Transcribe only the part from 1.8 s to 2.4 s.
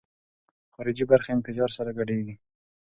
ګډېږي.